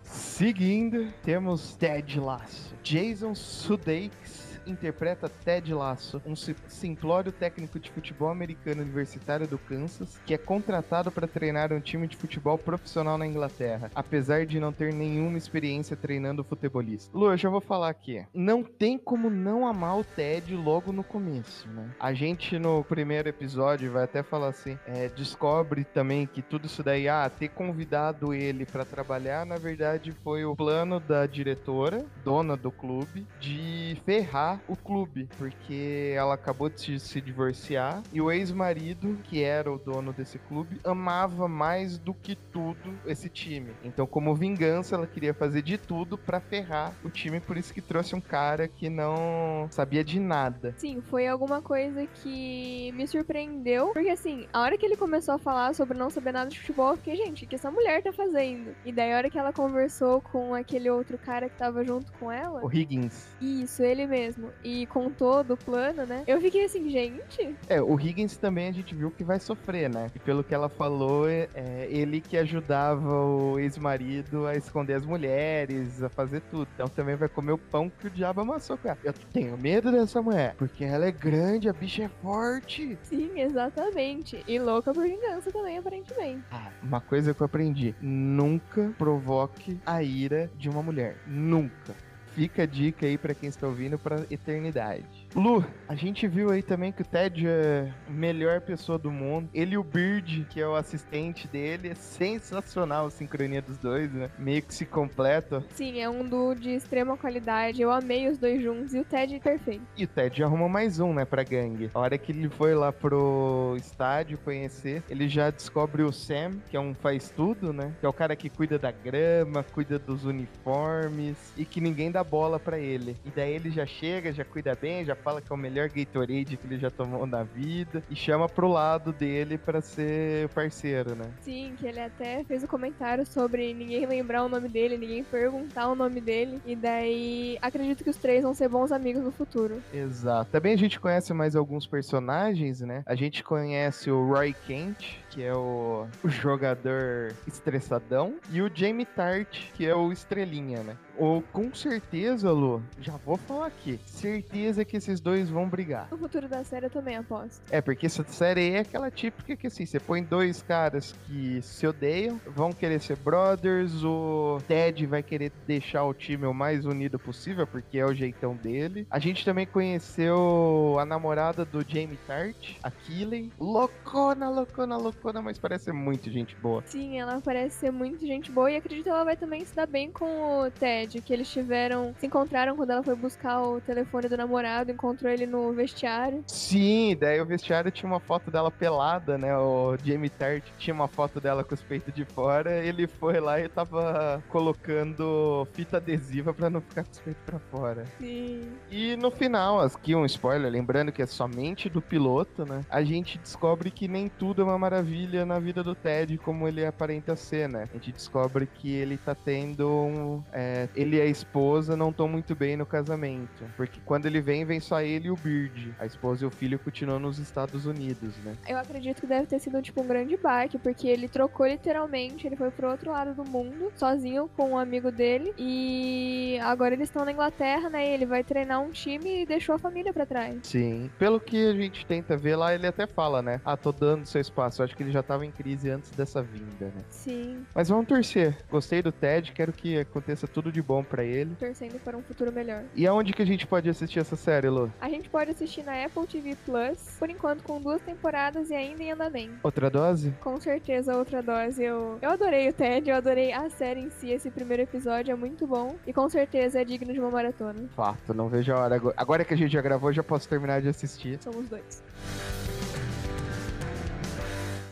Seguindo, 0.03 1.11
temos 1.23 1.75
Ted 1.75 2.17
Lasso. 2.21 2.73
Jason 2.81 3.35
Sudeikis 3.35 4.50
interpreta 4.65 5.29
Ted 5.29 5.73
Lasso, 5.73 6.21
um 6.25 6.35
simplório 6.35 7.31
técnico 7.31 7.79
de 7.79 7.91
futebol 7.91 8.29
americano 8.29 8.81
universitário 8.81 9.47
do 9.47 9.57
Kansas, 9.57 10.19
que 10.25 10.33
é 10.33 10.37
contratado 10.37 11.11
para 11.11 11.27
treinar 11.27 11.73
um 11.73 11.79
time 11.79 12.07
de 12.07 12.17
futebol 12.17 12.57
profissional 12.57 13.17
na 13.17 13.27
Inglaterra, 13.27 13.91
apesar 13.95 14.45
de 14.45 14.59
não 14.59 14.71
ter 14.71 14.93
nenhuma 14.93 15.37
experiência 15.37 15.95
treinando 15.95 16.43
futebolista. 16.43 17.15
Lu, 17.17 17.31
eu 17.31 17.37
já 17.37 17.49
vou 17.49 17.61
falar 17.61 17.89
aqui. 17.89 18.25
Não 18.33 18.63
tem 18.63 18.97
como 18.97 19.29
não 19.29 19.67
amar 19.67 19.99
o 19.99 20.03
Ted 20.03 20.55
logo 20.55 20.91
no 20.91 21.03
começo, 21.03 21.67
né? 21.69 21.89
A 21.99 22.13
gente 22.13 22.57
no 22.57 22.83
primeiro 22.83 23.29
episódio 23.29 23.91
vai 23.91 24.03
até 24.03 24.23
falar 24.23 24.49
assim, 24.49 24.77
é, 24.85 25.09
descobre 25.09 25.83
também 25.83 26.25
que 26.25 26.41
tudo 26.41 26.65
isso 26.65 26.83
daí, 26.83 27.07
ah, 27.07 27.29
ter 27.29 27.49
convidado 27.49 28.33
ele 28.33 28.65
para 28.65 28.85
trabalhar, 28.85 29.45
na 29.45 29.57
verdade 29.57 30.11
foi 30.23 30.45
o 30.45 30.55
plano 30.55 30.99
da 30.99 31.25
diretora, 31.25 32.05
dona 32.23 32.55
do 32.55 32.71
clube, 32.71 33.25
de 33.39 33.97
ferrar 34.05 34.60
o 34.67 34.75
clube, 34.75 35.27
porque 35.37 36.13
ela 36.15 36.35
acabou 36.35 36.69
de 36.69 36.99
se 36.99 37.21
divorciar 37.21 38.01
e 38.11 38.21
o 38.21 38.31
ex-marido, 38.31 39.17
que 39.23 39.41
era 39.41 39.71
o 39.71 39.77
dono 39.77 40.13
desse 40.13 40.37
clube, 40.39 40.79
amava 40.83 41.47
mais 41.47 41.97
do 41.97 42.13
que 42.13 42.35
tudo 42.35 42.93
esse 43.05 43.29
time. 43.29 43.71
Então, 43.83 44.05
como 44.05 44.35
vingança, 44.35 44.95
ela 44.95 45.07
queria 45.07 45.33
fazer 45.33 45.61
de 45.61 45.77
tudo 45.77 46.17
para 46.17 46.39
ferrar 46.39 46.93
o 47.03 47.09
time, 47.09 47.39
por 47.39 47.57
isso 47.57 47.73
que 47.73 47.81
trouxe 47.81 48.15
um 48.15 48.21
cara 48.21 48.67
que 48.67 48.89
não 48.89 49.67
sabia 49.69 50.03
de 50.03 50.19
nada. 50.19 50.73
Sim, 50.77 51.01
foi 51.01 51.27
alguma 51.27 51.61
coisa 51.61 52.05
que 52.07 52.91
me 52.93 53.07
surpreendeu, 53.07 53.91
porque 53.93 54.09
assim, 54.09 54.47
a 54.53 54.61
hora 54.61 54.77
que 54.77 54.85
ele 54.85 54.97
começou 54.97 55.35
a 55.35 55.39
falar 55.39 55.73
sobre 55.73 55.97
não 55.97 56.09
saber 56.09 56.31
nada 56.31 56.49
de 56.49 56.59
futebol, 56.59 56.91
eu 56.91 56.97
fiquei, 56.97 57.15
gente, 57.15 57.45
o 57.45 57.47
que 57.47 57.55
essa 57.55 57.71
mulher 57.71 58.01
tá 58.01 58.11
fazendo? 58.11 58.75
E 58.85 58.91
daí 58.91 59.13
a 59.13 59.17
hora 59.17 59.29
que 59.29 59.37
ela 59.37 59.53
conversou 59.53 60.21
com 60.21 60.53
aquele 60.53 60.89
outro 60.89 61.17
cara 61.17 61.49
que 61.49 61.57
tava 61.57 61.83
junto 61.83 62.11
com 62.13 62.31
ela. 62.31 62.63
O 62.63 62.71
Higgins. 62.71 63.27
Isso, 63.39 63.83
ele 63.83 64.07
mesmo. 64.07 64.40
E 64.63 64.85
contou 64.87 65.43
do 65.43 65.57
plano, 65.57 66.05
né? 66.05 66.23
Eu 66.27 66.39
fiquei 66.41 66.65
assim, 66.65 66.89
gente. 66.89 67.55
É, 67.67 67.81
o 67.81 67.99
Higgins 67.99 68.37
também 68.37 68.67
a 68.67 68.71
gente 68.71 68.95
viu 68.95 69.11
que 69.11 69.23
vai 69.23 69.39
sofrer, 69.39 69.89
né? 69.89 70.11
E 70.15 70.19
pelo 70.19 70.43
que 70.43 70.53
ela 70.53 70.69
falou, 70.69 71.27
é, 71.27 71.47
é 71.53 71.87
ele 71.89 72.21
que 72.21 72.37
ajudava 72.37 73.25
o 73.25 73.59
ex-marido 73.59 74.45
a 74.45 74.55
esconder 74.55 74.93
as 74.95 75.05
mulheres, 75.05 76.01
a 76.03 76.09
fazer 76.09 76.41
tudo. 76.51 76.67
Então 76.73 76.87
também 76.87 77.15
vai 77.15 77.29
comer 77.29 77.51
o 77.51 77.57
pão 77.57 77.89
que 77.89 78.07
o 78.07 78.09
diabo 78.09 78.41
amassou, 78.41 78.77
cara. 78.77 78.97
Eu 79.03 79.13
tenho 79.33 79.57
medo 79.57 79.91
dessa 79.91 80.21
mulher, 80.21 80.55
porque 80.57 80.83
ela 80.83 81.05
é 81.05 81.11
grande, 81.11 81.69
a 81.69 81.73
bicha 81.73 82.03
é 82.03 82.09
forte. 82.21 82.97
Sim, 83.03 83.39
exatamente. 83.39 84.43
E 84.47 84.59
louca 84.59 84.93
por 84.93 85.03
vingança 85.03 85.51
também, 85.51 85.77
aparentemente. 85.77 86.43
Ah, 86.51 86.71
uma 86.81 87.01
coisa 87.01 87.33
que 87.33 87.41
eu 87.41 87.45
aprendi: 87.45 87.95
nunca 88.01 88.93
provoque 88.97 89.79
a 89.85 90.03
ira 90.03 90.49
de 90.57 90.69
uma 90.69 90.81
mulher. 90.81 91.17
Nunca. 91.27 91.95
Fica 92.33 92.63
a 92.63 92.65
dica 92.65 93.05
aí 93.05 93.17
para 93.17 93.35
quem 93.35 93.49
está 93.49 93.67
ouvindo 93.67 93.99
para 93.99 94.25
eternidade. 94.29 95.20
Lu, 95.35 95.63
a 95.87 95.95
gente 95.95 96.27
viu 96.27 96.51
aí 96.51 96.61
também 96.61 96.91
que 96.91 97.01
o 97.01 97.05
Ted 97.05 97.47
é 97.47 97.91
a 98.07 98.11
melhor 98.11 98.59
pessoa 98.61 98.97
do 98.97 99.09
mundo. 99.09 99.49
Ele 99.53 99.75
e 99.75 99.77
o 99.77 99.83
Bird, 99.83 100.45
que 100.49 100.59
é 100.59 100.67
o 100.67 100.75
assistente 100.75 101.47
dele, 101.47 101.89
é 101.89 101.95
sensacional 101.95 103.05
a 103.05 103.09
sincronia 103.09 103.61
dos 103.61 103.77
dois, 103.77 104.11
né? 104.11 104.29
Meio 104.37 104.61
que 104.61 104.73
se 104.73 104.85
completa. 104.85 105.63
Sim, 105.73 105.99
é 105.99 106.09
um 106.09 106.27
duo 106.27 106.53
de 106.53 106.71
extrema 106.71 107.15
qualidade. 107.15 107.81
Eu 107.81 107.91
amei 107.91 108.27
os 108.27 108.37
dois 108.37 108.61
juntos 108.61 108.93
e 108.93 108.99
o 108.99 109.05
Ted 109.05 109.39
perfeito. 109.39 109.81
E 109.95 110.03
o 110.03 110.07
Ted 110.07 110.43
arruma 110.43 110.67
mais 110.67 110.99
um, 110.99 111.13
né, 111.13 111.23
pra 111.23 111.43
gangue. 111.43 111.89
A 111.93 111.99
hora 111.99 112.17
que 112.17 112.31
ele 112.33 112.49
foi 112.49 112.75
lá 112.75 112.91
pro 112.91 113.75
estádio 113.77 114.37
conhecer, 114.37 115.01
ele 115.09 115.29
já 115.29 115.49
descobre 115.49 116.03
o 116.03 116.11
Sam, 116.11 116.51
que 116.69 116.75
é 116.75 116.79
um 116.79 116.93
faz 116.93 117.29
tudo, 117.29 117.71
né? 117.71 117.93
Que 117.99 118.05
é 118.05 118.09
o 118.09 118.13
cara 118.13 118.35
que 118.35 118.49
cuida 118.49 118.77
da 118.77 118.91
grama, 118.91 119.63
cuida 119.63 119.97
dos 119.97 120.25
uniformes 120.25 121.37
e 121.55 121.63
que 121.63 121.79
ninguém 121.79 122.11
dá 122.11 122.23
bola 122.23 122.59
para 122.59 122.77
ele. 122.77 123.15
E 123.25 123.29
daí 123.29 123.53
ele 123.53 123.71
já 123.71 123.85
chega, 123.85 124.33
já 124.33 124.43
cuida 124.43 124.75
bem, 124.75 125.05
já 125.05 125.15
fala 125.21 125.41
que 125.41 125.51
é 125.51 125.55
o 125.55 125.57
melhor 125.57 125.89
Gatorade 125.89 126.57
que 126.57 126.67
ele 126.67 126.77
já 126.77 126.89
tomou 126.89 127.25
na 127.25 127.43
vida 127.43 128.03
e 128.09 128.15
chama 128.15 128.49
pro 128.49 128.67
lado 128.67 129.11
dele 129.13 129.57
para 129.57 129.81
ser 129.81 130.49
parceiro, 130.49 131.15
né? 131.15 131.25
Sim, 131.41 131.73
que 131.77 131.87
ele 131.87 131.99
até 131.99 132.43
fez 132.43 132.63
o 132.63 132.65
um 132.65 132.69
comentário 132.69 133.25
sobre 133.25 133.73
ninguém 133.73 134.05
lembrar 134.05 134.43
o 134.43 134.49
nome 134.49 134.67
dele, 134.67 134.97
ninguém 134.97 135.23
perguntar 135.23 135.87
o 135.87 135.95
nome 135.95 136.19
dele. 136.19 136.61
E 136.65 136.75
daí 136.75 137.57
acredito 137.61 138.03
que 138.03 138.09
os 138.09 138.17
três 138.17 138.43
vão 138.43 138.53
ser 138.53 138.67
bons 138.67 138.91
amigos 138.91 139.23
no 139.23 139.31
futuro. 139.31 139.81
Exato. 139.93 140.51
Também 140.51 140.73
a 140.73 140.77
gente 140.77 140.99
conhece 140.99 141.33
mais 141.33 141.55
alguns 141.55 141.85
personagens, 141.85 142.81
né? 142.81 143.03
A 143.05 143.15
gente 143.15 143.43
conhece 143.43 144.09
o 144.09 144.27
Roy 144.27 144.53
Kent, 144.65 145.19
que 145.29 145.43
é 145.43 145.53
o, 145.53 146.07
o 146.23 146.29
jogador 146.29 147.33
estressadão, 147.47 148.35
e 148.51 148.61
o 148.61 148.71
Jamie 148.73 149.05
Tart, 149.05 149.71
que 149.73 149.85
é 149.85 149.95
o 149.95 150.11
estrelinha, 150.11 150.83
né? 150.83 150.97
Ou 151.17 151.41
com 151.41 151.73
certeza, 151.73 152.51
Lu, 152.51 152.81
já 152.99 153.17
vou 153.17 153.37
falar 153.37 153.67
aqui. 153.67 153.99
Certeza 154.05 154.83
que 154.85 154.97
esses 154.97 155.19
dois 155.19 155.49
vão 155.49 155.67
brigar. 155.67 156.07
O 156.11 156.17
futuro 156.17 156.47
da 156.47 156.63
série 156.63 156.85
eu 156.85 156.89
também 156.89 157.15
aposto. 157.15 157.61
É, 157.69 157.81
porque 157.81 158.05
essa 158.05 158.23
série 158.23 158.71
é 158.71 158.79
aquela 158.79 159.11
típica 159.11 159.55
que 159.55 159.67
assim, 159.67 159.85
você 159.85 159.99
põe 159.99 160.23
dois 160.23 160.61
caras 160.61 161.13
que 161.25 161.61
se 161.61 161.85
odeiam, 161.85 162.39
vão 162.47 162.71
querer 162.71 162.99
ser 162.99 163.17
brothers, 163.17 164.03
o 164.03 164.59
Ted 164.67 165.05
vai 165.05 165.21
querer 165.21 165.51
deixar 165.67 166.03
o 166.03 166.13
time 166.13 166.45
o 166.45 166.53
mais 166.53 166.85
unido 166.85 167.19
possível, 167.19 167.67
porque 167.67 167.97
é 167.97 168.05
o 168.05 168.13
jeitão 168.13 168.55
dele. 168.55 169.05
A 169.09 169.19
gente 169.19 169.43
também 169.45 169.65
conheceu 169.65 170.97
a 170.99 171.05
namorada 171.05 171.65
do 171.65 171.83
Jamie 171.87 172.17
Tart, 172.27 172.75
a 172.83 172.91
Killen. 172.91 173.51
Loucona, 173.59 174.49
loucona, 174.49 174.97
loucona, 174.97 175.41
mas 175.41 175.57
parece 175.57 175.85
ser 175.85 175.93
muito 175.93 176.29
gente 176.29 176.55
boa. 176.55 176.83
Sim, 176.85 177.19
ela 177.19 177.41
parece 177.41 177.77
ser 177.77 177.91
muito 177.91 178.25
gente 178.25 178.51
boa 178.51 178.71
e 178.71 178.75
acredito 178.75 179.03
que 179.03 179.09
ela 179.09 179.23
vai 179.23 179.35
também 179.35 179.65
se 179.65 179.75
dar 179.75 179.87
bem 179.87 180.11
com 180.11 180.61
o 180.61 180.71
Ted 180.71 181.00
que 181.07 181.33
eles 181.33 181.49
tiveram, 181.49 182.13
se 182.19 182.27
encontraram 182.27 182.75
quando 182.75 182.91
ela 182.91 183.03
foi 183.03 183.15
buscar 183.15 183.61
o 183.61 183.81
telefone 183.81 184.27
do 184.27 184.37
namorado, 184.37 184.91
encontrou 184.91 185.31
ele 185.31 185.45
no 185.45 185.71
vestiário. 185.73 186.43
Sim, 186.47 187.15
daí 187.19 187.41
o 187.41 187.45
vestiário 187.45 187.91
tinha 187.91 188.09
uma 188.09 188.19
foto 188.19 188.51
dela 188.51 188.69
pelada, 188.69 189.37
né? 189.37 189.57
O 189.57 189.97
Jamie 190.03 190.29
Tart 190.29 190.63
tinha 190.77 190.93
uma 190.93 191.07
foto 191.07 191.39
dela 191.39 191.63
com 191.63 191.73
os 191.73 191.81
peitos 191.81 192.13
de 192.13 192.25
fora, 192.25 192.83
ele 192.83 193.07
foi 193.07 193.39
lá 193.39 193.59
e 193.59 193.67
tava 193.67 194.43
colocando 194.49 195.67
fita 195.73 195.97
adesiva 195.97 196.53
para 196.53 196.69
não 196.69 196.81
ficar 196.81 197.03
com 197.03 197.11
os 197.11 197.19
peitos 197.19 197.43
pra 197.45 197.59
fora. 197.59 198.05
Sim. 198.19 198.69
E 198.89 199.15
no 199.15 199.31
final, 199.31 199.79
aqui 199.81 200.15
um 200.15 200.25
spoiler, 200.25 200.71
lembrando 200.71 201.11
que 201.11 201.21
é 201.21 201.25
somente 201.25 201.89
do 201.89 202.01
piloto, 202.01 202.65
né? 202.65 202.81
A 202.89 203.03
gente 203.03 203.37
descobre 203.37 203.91
que 203.91 204.07
nem 204.07 204.27
tudo 204.27 204.61
é 204.61 204.65
uma 204.65 204.77
maravilha 204.77 205.45
na 205.45 205.59
vida 205.59 205.83
do 205.83 205.95
Ted 205.95 206.37
como 206.37 206.67
ele 206.67 206.85
aparenta 206.85 207.35
ser, 207.35 207.69
né? 207.69 207.87
A 207.91 207.93
gente 207.93 208.11
descobre 208.11 208.65
que 208.65 208.91
ele 208.91 209.17
tá 209.17 209.35
tendo 209.35 209.89
um, 209.89 210.43
é, 210.51 210.87
ele 210.95 211.17
e 211.17 211.21
a 211.21 211.25
esposa 211.25 211.95
não 211.95 212.09
estão 212.09 212.27
muito 212.27 212.55
bem 212.55 212.75
no 212.75 212.85
casamento. 212.85 213.63
Porque 213.75 213.99
quando 214.05 214.25
ele 214.25 214.41
vem, 214.41 214.65
vem 214.65 214.79
só 214.79 215.01
ele 215.01 215.27
e 215.27 215.31
o 215.31 215.35
Bird. 215.35 215.93
A 215.99 216.05
esposa 216.05 216.43
e 216.43 216.47
o 216.47 216.51
filho 216.51 216.79
continuam 216.79 217.19
nos 217.19 217.39
Estados 217.39 217.85
Unidos, 217.85 218.35
né? 218.43 218.55
Eu 218.67 218.77
acredito 218.77 219.21
que 219.21 219.27
deve 219.27 219.47
ter 219.47 219.59
sido, 219.59 219.81
tipo, 219.81 220.01
um 220.01 220.07
grande 220.07 220.37
baque, 220.37 220.77
porque 220.77 221.07
ele 221.07 221.27
trocou 221.27 221.67
literalmente, 221.67 222.47
ele 222.47 222.55
foi 222.55 222.71
pro 222.71 222.89
outro 222.89 223.11
lado 223.11 223.33
do 223.33 223.43
mundo, 223.43 223.91
sozinho 223.95 224.49
com 224.55 224.71
um 224.71 224.77
amigo 224.77 225.11
dele. 225.11 225.53
E 225.57 226.57
agora 226.61 226.93
eles 226.93 227.09
estão 227.09 227.25
na 227.25 227.31
Inglaterra, 227.31 227.89
né? 227.89 228.09
E 228.09 228.13
ele 228.13 228.25
vai 228.25 228.43
treinar 228.43 228.81
um 228.81 228.89
time 228.89 229.43
e 229.43 229.45
deixou 229.45 229.75
a 229.75 229.79
família 229.79 230.13
para 230.13 230.25
trás. 230.25 230.59
Sim. 230.63 231.09
Pelo 231.17 231.39
que 231.39 231.69
a 231.69 231.73
gente 231.73 232.05
tenta 232.05 232.37
ver 232.37 232.55
lá, 232.55 232.73
ele 232.73 232.87
até 232.87 233.07
fala, 233.07 233.41
né? 233.41 233.61
Ah, 233.63 233.77
tô 233.77 233.91
dando 233.91 234.25
seu 234.25 234.41
espaço. 234.41 234.81
Eu 234.81 234.85
acho 234.85 234.95
que 234.95 235.03
ele 235.03 235.11
já 235.11 235.23
tava 235.23 235.45
em 235.45 235.51
crise 235.51 235.89
antes 235.89 236.11
dessa 236.11 236.41
vinda, 236.41 236.85
né? 236.85 237.03
Sim. 237.09 237.65
Mas 237.73 237.89
vamos 237.89 238.07
torcer. 238.07 238.57
Gostei 238.69 239.01
do 239.01 239.11
Ted, 239.11 239.51
quero 239.51 239.71
que 239.71 239.99
aconteça 239.99 240.47
tudo 240.47 240.71
de 240.71 240.80
de 240.81 240.87
bom 240.87 241.03
para 241.03 241.23
ele. 241.23 241.55
Torcendo 241.55 241.99
para 241.99 242.17
um 242.17 242.23
futuro 242.23 242.51
melhor. 242.51 242.83
E 242.95 243.05
aonde 243.05 243.31
que 243.31 243.41
a 243.41 243.45
gente 243.45 243.67
pode 243.67 243.89
assistir 243.89 244.19
essa 244.19 244.35
série, 244.35 244.67
Lu? 244.67 244.91
A 244.99 245.07
gente 245.07 245.29
pode 245.29 245.51
assistir 245.51 245.83
na 245.83 246.03
Apple 246.03 246.25
TV 246.25 246.57
Plus, 246.65 247.15
por 247.19 247.29
enquanto 247.29 247.63
com 247.63 247.79
duas 247.79 248.01
temporadas 248.01 248.69
e 248.69 248.73
ainda 248.73 249.03
em 249.03 249.11
andamento. 249.11 249.53
Outra 249.63 249.89
dose? 249.89 250.33
Com 250.41 250.59
certeza, 250.59 251.15
outra 251.15 251.41
dose. 251.41 251.83
Eu, 251.83 252.17
eu 252.21 252.29
adorei 252.29 252.67
o 252.67 252.73
Ted, 252.73 253.09
eu 253.09 253.15
adorei 253.15 253.53
a 253.53 253.69
série 253.69 254.01
em 254.01 254.09
si. 254.09 254.31
Esse 254.31 254.49
primeiro 254.49 254.83
episódio 254.83 255.31
é 255.31 255.35
muito 255.35 255.67
bom 255.67 255.95
e 256.05 256.11
com 256.11 256.27
certeza 256.27 256.81
é 256.81 256.83
digno 256.83 257.13
de 257.13 257.19
uma 257.19 257.29
maratona. 257.29 257.87
Fato, 257.95 258.33
não 258.33 258.49
vejo 258.49 258.73
a 258.73 258.79
hora. 258.79 259.01
Agora 259.15 259.45
que 259.45 259.53
a 259.53 259.57
gente 259.57 259.71
já 259.71 259.81
gravou, 259.81 260.11
já 260.11 260.23
posso 260.23 260.49
terminar 260.49 260.81
de 260.81 260.89
assistir. 260.89 261.37
Somos 261.41 261.69
dois. 261.69 262.03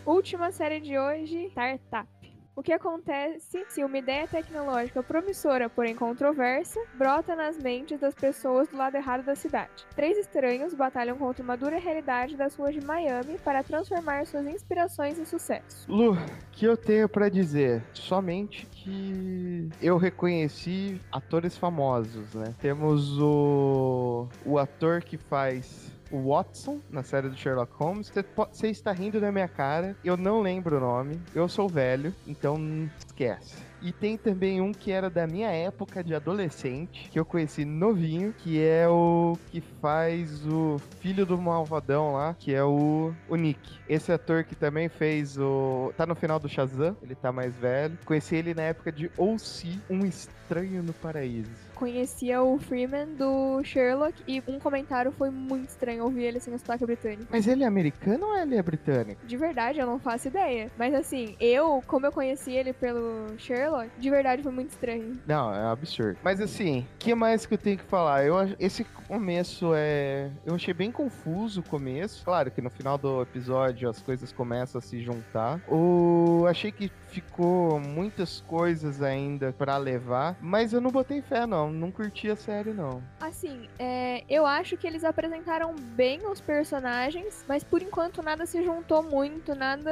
Última 0.05 0.51
série 0.51 0.79
de 0.79 0.97
hoje, 0.97 1.47
Startup. 1.47 2.18
O 2.59 2.61
que 2.61 2.73
acontece 2.73 3.63
se 3.69 3.85
uma 3.85 3.97
ideia 3.97 4.27
tecnológica 4.27 5.01
promissora, 5.01 5.69
porém 5.69 5.95
controversa, 5.95 6.77
brota 6.95 7.33
nas 7.33 7.57
mentes 7.57 7.97
das 8.01 8.13
pessoas 8.13 8.67
do 8.67 8.75
lado 8.75 8.95
errado 8.95 9.23
da 9.23 9.33
cidade? 9.33 9.85
Três 9.95 10.17
estranhos 10.17 10.73
batalham 10.73 11.17
contra 11.17 11.41
uma 11.41 11.55
dura 11.55 11.79
realidade 11.79 12.35
das 12.35 12.57
ruas 12.57 12.75
de 12.75 12.85
Miami 12.85 13.37
para 13.45 13.63
transformar 13.63 14.25
suas 14.25 14.45
inspirações 14.45 15.17
em 15.17 15.23
sucesso. 15.23 15.89
Lu, 15.89 16.17
que 16.51 16.65
eu 16.65 16.75
tenho 16.75 17.07
para 17.07 17.29
dizer? 17.29 17.81
Somente 17.93 18.65
que 18.65 19.69
eu 19.81 19.95
reconheci 19.95 20.99
atores 21.09 21.57
famosos, 21.57 22.33
né? 22.33 22.53
Temos 22.59 23.17
o 23.21 24.27
o 24.45 24.57
ator 24.57 25.01
que 25.01 25.15
faz 25.15 25.97
Watson 26.11 26.79
na 26.89 27.03
série 27.03 27.29
do 27.29 27.37
Sherlock 27.37 27.73
Holmes. 27.75 28.11
Você 28.51 28.67
está 28.67 28.91
rindo 28.91 29.19
da 29.19 29.31
minha 29.31 29.47
cara, 29.47 29.95
eu 30.03 30.17
não 30.17 30.41
lembro 30.41 30.77
o 30.77 30.79
nome, 30.79 31.19
eu 31.33 31.47
sou 31.47 31.67
velho, 31.67 32.13
então 32.27 32.57
esquece. 32.97 33.69
E 33.81 33.93
tem 33.93 34.17
também 34.17 34.59
um 34.59 34.73
que 34.73 34.91
era 34.91 35.09
da 35.09 35.25
minha 35.25 35.49
época 35.49 36.03
de 36.03 36.13
adolescente, 36.13 37.09
que 37.09 37.17
eu 37.17 37.23
conheci 37.23 37.63
novinho, 37.63 38.33
que 38.37 38.61
é 38.61 38.87
o 38.89 39.37
que 39.49 39.61
faz 39.61 40.45
o 40.45 40.77
filho 40.99 41.25
do 41.25 41.37
malvadão 41.37 42.13
lá, 42.13 42.35
que 42.37 42.53
é 42.53 42.63
o, 42.63 43.13
o 43.29 43.35
Nick. 43.35 43.79
Esse 43.87 44.11
ator 44.11 44.43
que 44.43 44.55
também 44.55 44.89
fez 44.89 45.37
o. 45.37 45.93
tá 45.95 46.05
no 46.05 46.15
final 46.15 46.39
do 46.39 46.49
Shazam, 46.49 46.95
ele 47.01 47.15
tá 47.15 47.31
mais 47.31 47.55
velho. 47.55 47.97
Conheci 48.05 48.35
ele 48.35 48.53
na 48.53 48.63
época 48.63 48.91
de 48.91 49.09
O.C., 49.17 49.79
Um 49.89 50.05
Estranho 50.05 50.83
no 50.83 50.93
Paraíso 50.93 51.69
conhecia 51.79 52.43
o 52.43 52.59
Freeman 52.59 53.15
do 53.15 53.63
Sherlock 53.63 54.21
e 54.27 54.43
um 54.45 54.59
comentário 54.59 55.13
foi 55.13 55.29
muito 55.29 55.69
estranho 55.69 55.98
ouvir 55.99 56.23
ele 56.23 56.39
sem 56.39 56.53
o 56.53 56.59
sotaque 56.59 56.85
britânico. 56.85 57.25
Mas 57.29 57.47
ele 57.47 57.63
é 57.63 57.67
americano 57.67 58.27
ou 58.27 58.37
ele 58.37 58.55
é 58.55 58.61
britânico? 58.61 59.25
De 59.25 59.37
verdade, 59.37 59.79
eu 59.79 59.85
não 59.85 59.99
faço 59.99 60.27
ideia. 60.27 60.69
Mas 60.77 60.93
assim, 60.93 61.35
eu, 61.39 61.83
como 61.87 62.05
eu 62.05 62.11
conheci 62.11 62.51
ele 62.51 62.73
pelo 62.73 63.37
Sherlock. 63.37 63.89
De 63.97 64.09
verdade, 64.09 64.43
foi 64.43 64.51
muito 64.51 64.69
estranho. 64.69 65.19
Não, 65.25 65.53
é 65.53 65.59
um 65.59 65.71
absurdo. 65.71 66.17
Mas 66.23 66.41
assim, 66.41 66.81
o 66.95 66.97
que 66.97 67.13
mais 67.15 67.45
que 67.45 67.53
eu 67.53 67.57
tenho 67.57 67.77
que 67.77 67.85
falar? 67.85 68.25
Eu, 68.25 68.35
esse 68.59 68.83
começo 69.07 69.71
é. 69.75 70.29
Eu 70.45 70.55
achei 70.55 70.73
bem 70.73 70.91
confuso 70.91 71.61
o 71.61 71.63
começo. 71.63 72.23
Claro 72.23 72.51
que 72.51 72.61
no 72.61 72.69
final 72.69 72.97
do 72.97 73.21
episódio 73.21 73.89
as 73.89 74.01
coisas 74.01 74.31
começam 74.31 74.79
a 74.79 74.81
se 74.81 75.01
juntar. 75.01 75.59
O... 75.67 76.45
Achei 76.47 76.71
que 76.71 76.91
ficou 77.09 77.79
muitas 77.79 78.41
coisas 78.41 79.01
ainda 79.01 79.51
para 79.51 79.77
levar, 79.77 80.37
mas 80.41 80.73
eu 80.73 80.81
não 80.81 80.91
botei 80.91 81.21
fé, 81.21 81.45
não. 81.45 81.71
Não 81.71 81.91
curti 81.91 82.29
a 82.29 82.35
série, 82.35 82.71
não. 82.71 83.01
Assim, 83.19 83.67
é, 83.77 84.23
eu 84.29 84.45
acho 84.45 84.77
que 84.77 84.87
eles 84.87 85.03
apresentaram 85.03 85.75
bem 85.75 86.25
os 86.27 86.39
personagens, 86.39 87.43
mas 87.47 87.63
por 87.63 87.81
enquanto 87.81 88.21
nada 88.21 88.45
se 88.45 88.63
juntou 88.63 89.03
muito, 89.03 89.55
nada 89.55 89.91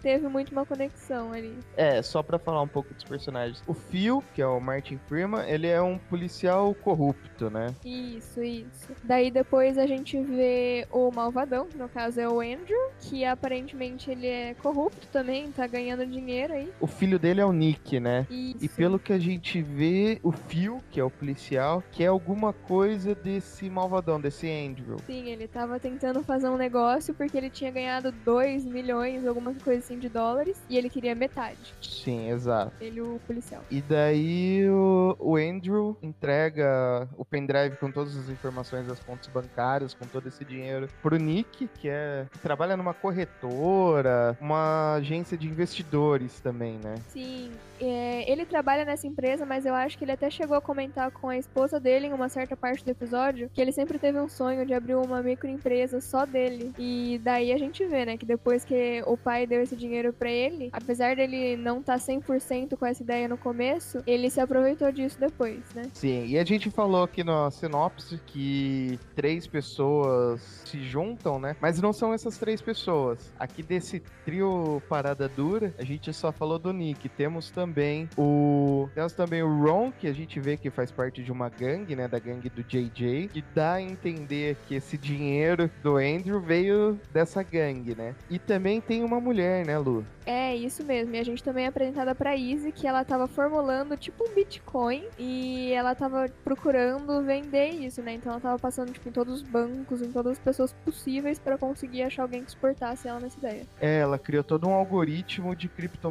teve 0.00 0.28
muito 0.28 0.52
uma 0.52 0.66
conexão 0.66 1.32
ali. 1.32 1.56
É, 1.76 2.02
só 2.02 2.22
para 2.22 2.38
falar 2.38 2.62
um 2.62 2.68
pouco 2.68 2.92
dos 2.92 3.04
personagens. 3.04 3.62
O 3.66 3.74
Phil, 3.74 4.22
que 4.34 4.42
é 4.42 4.46
o 4.46 4.60
Martin 4.60 4.98
Freeman, 5.06 5.48
ele 5.48 5.66
é 5.66 5.80
um 5.80 5.98
policial 5.98 6.74
corrupto, 6.74 7.50
né? 7.50 7.74
Isso, 7.84 8.42
isso. 8.42 8.92
Daí 9.04 9.30
depois 9.30 9.78
a 9.78 9.86
gente 9.86 10.20
vê 10.20 10.86
o 10.90 11.10
malvadão, 11.10 11.66
que 11.66 11.76
no 11.76 11.88
caso 11.88 12.20
é 12.20 12.28
o 12.28 12.40
Andrew, 12.40 12.90
que 13.00 13.24
aparentemente 13.24 14.10
ele 14.10 14.26
é 14.26 14.54
corrupto 14.54 15.06
também, 15.08 15.50
tá 15.52 15.66
ganhando 15.66 16.04
dinheiro 16.06 16.47
aí. 16.52 16.72
O 16.80 16.86
filho 16.86 17.18
dele 17.18 17.40
é 17.40 17.44
o 17.44 17.52
Nick, 17.52 17.98
né? 18.00 18.26
Isso. 18.30 18.64
E 18.64 18.68
pelo 18.68 18.98
que 18.98 19.12
a 19.12 19.18
gente 19.18 19.60
vê, 19.62 20.18
o 20.22 20.32
Phil, 20.32 20.80
que 20.90 21.00
é 21.00 21.04
o 21.04 21.10
policial, 21.10 21.82
que 21.92 22.02
é 22.02 22.06
alguma 22.06 22.52
coisa 22.52 23.14
desse 23.14 23.68
malvadão, 23.68 24.20
desse 24.20 24.48
Andrew. 24.50 24.96
Sim, 25.06 25.28
ele 25.28 25.46
tava 25.48 25.78
tentando 25.78 26.22
fazer 26.22 26.48
um 26.48 26.56
negócio 26.56 27.14
porque 27.14 27.36
ele 27.36 27.50
tinha 27.50 27.70
ganhado 27.70 28.12
2 28.12 28.64
milhões, 28.64 29.26
alguma 29.26 29.54
coisa 29.54 29.80
assim 29.80 29.98
de 29.98 30.08
dólares, 30.08 30.62
e 30.68 30.76
ele 30.76 30.88
queria 30.88 31.14
metade. 31.14 31.74
Sim, 31.80 32.30
exato. 32.30 32.72
Ele, 32.80 33.00
o 33.00 33.20
policial. 33.26 33.62
E 33.70 33.80
daí 33.80 34.68
o, 34.68 35.16
o 35.18 35.36
Andrew 35.36 35.96
entrega 36.02 37.08
o 37.16 37.24
pendrive 37.24 37.76
com 37.76 37.90
todas 37.90 38.16
as 38.16 38.28
informações 38.28 38.86
das 38.86 39.00
contas 39.00 39.26
bancárias, 39.28 39.94
com 39.94 40.06
todo 40.06 40.26
esse 40.28 40.44
dinheiro, 40.44 40.88
pro 41.02 41.16
Nick, 41.16 41.68
que 41.68 41.88
é 41.88 42.26
que 42.30 42.38
trabalha 42.38 42.76
numa 42.76 42.94
corretora, 42.94 44.36
uma 44.40 44.94
agência 44.94 45.36
de 45.36 45.46
investidores 45.46 46.37
também, 46.40 46.78
né? 46.82 46.96
Sim, 47.08 47.50
é, 47.80 48.30
ele 48.30 48.44
trabalha 48.44 48.84
nessa 48.84 49.06
empresa, 49.06 49.46
mas 49.46 49.64
eu 49.64 49.74
acho 49.74 49.96
que 49.96 50.04
ele 50.04 50.12
até 50.12 50.30
chegou 50.30 50.56
a 50.56 50.60
comentar 50.60 51.10
com 51.10 51.28
a 51.28 51.36
esposa 51.36 51.78
dele 51.78 52.06
em 52.06 52.12
uma 52.12 52.28
certa 52.28 52.56
parte 52.56 52.84
do 52.84 52.90
episódio 52.90 53.50
que 53.52 53.60
ele 53.60 53.72
sempre 53.72 53.98
teve 53.98 54.18
um 54.20 54.28
sonho 54.28 54.66
de 54.66 54.74
abrir 54.74 54.94
uma 54.94 55.22
microempresa 55.22 56.00
só 56.00 56.24
dele. 56.24 56.72
E 56.78 57.20
daí 57.22 57.52
a 57.52 57.58
gente 57.58 57.84
vê, 57.86 58.04
né, 58.04 58.16
que 58.16 58.26
depois 58.26 58.64
que 58.64 59.02
o 59.06 59.16
pai 59.16 59.46
deu 59.46 59.62
esse 59.62 59.76
dinheiro 59.76 60.12
para 60.12 60.30
ele, 60.30 60.70
apesar 60.72 61.16
dele 61.16 61.56
não 61.56 61.80
estar 61.80 61.98
tá 61.98 62.04
100% 62.04 62.76
com 62.76 62.86
essa 62.86 63.02
ideia 63.02 63.28
no 63.28 63.38
começo, 63.38 64.02
ele 64.06 64.30
se 64.30 64.40
aproveitou 64.40 64.90
disso 64.92 65.18
depois, 65.18 65.60
né? 65.74 65.90
Sim, 65.92 66.26
e 66.26 66.38
a 66.38 66.44
gente 66.44 66.70
falou 66.70 67.02
aqui 67.02 67.22
na 67.22 67.50
sinopse 67.50 68.20
que 68.26 68.98
três 69.14 69.46
pessoas 69.46 70.40
se 70.64 70.82
juntam, 70.82 71.38
né? 71.38 71.56
Mas 71.60 71.80
não 71.80 71.92
são 71.92 72.12
essas 72.12 72.38
três 72.38 72.60
pessoas. 72.60 73.32
Aqui 73.38 73.62
desse 73.62 74.00
trio 74.24 74.82
Parada 74.88 75.28
Dura, 75.28 75.74
a 75.78 75.84
gente 75.84 76.12
só 76.12 76.27
falou 76.32 76.58
do 76.58 76.72
Nick. 76.72 77.08
Temos 77.08 77.50
também 77.50 78.08
o. 78.16 78.88
Temos 78.94 79.12
também 79.12 79.42
o 79.42 79.62
Ron, 79.62 79.92
que 79.92 80.06
a 80.06 80.12
gente 80.12 80.38
vê 80.40 80.56
que 80.56 80.70
faz 80.70 80.90
parte 80.90 81.22
de 81.22 81.32
uma 81.32 81.48
gangue, 81.48 81.94
né? 81.96 82.08
Da 82.08 82.18
gangue 82.18 82.48
do 82.48 82.62
JJ, 82.62 83.28
que 83.28 83.44
dá 83.54 83.74
a 83.74 83.82
entender 83.82 84.56
que 84.66 84.74
esse 84.74 84.96
dinheiro 84.96 85.70
do 85.82 85.96
Andrew 85.96 86.40
veio 86.40 86.98
dessa 87.12 87.42
gangue, 87.42 87.94
né? 87.94 88.14
E 88.30 88.38
também 88.38 88.80
tem 88.80 89.02
uma 89.02 89.20
mulher, 89.20 89.64
né, 89.66 89.78
Lu? 89.78 90.04
É, 90.28 90.54
isso 90.54 90.84
mesmo. 90.84 91.14
E 91.14 91.18
a 91.18 91.24
gente 91.24 91.42
também 91.42 91.64
é 91.64 91.68
apresentada 91.68 92.14
pra 92.14 92.36
Izzy 92.36 92.70
que 92.70 92.86
ela 92.86 93.02
tava 93.02 93.26
formulando 93.26 93.96
tipo 93.96 94.24
um 94.28 94.34
Bitcoin 94.34 95.02
e 95.18 95.72
ela 95.72 95.94
tava 95.94 96.26
procurando 96.44 97.22
vender 97.22 97.70
isso, 97.70 98.02
né? 98.02 98.12
Então 98.12 98.32
ela 98.32 98.40
tava 98.40 98.58
passando 98.58 98.92
tipo, 98.92 99.08
em 99.08 99.12
todos 99.12 99.36
os 99.36 99.42
bancos, 99.42 100.02
em 100.02 100.12
todas 100.12 100.32
as 100.32 100.38
pessoas 100.38 100.74
possíveis 100.84 101.38
para 101.38 101.56
conseguir 101.56 102.02
achar 102.02 102.22
alguém 102.22 102.42
que 102.42 102.50
exportasse 102.50 103.08
ela 103.08 103.18
nessa 103.18 103.38
ideia. 103.38 103.62
É, 103.80 104.00
ela 104.00 104.18
criou 104.18 104.44
todo 104.44 104.68
um 104.68 104.74
algoritmo 104.74 105.56
de 105.56 105.66